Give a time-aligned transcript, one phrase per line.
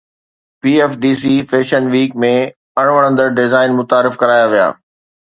[0.63, 2.33] PFDC fashion week ۾
[2.79, 4.67] اڻ وڻندڙ design متعارف ڪرايا ويا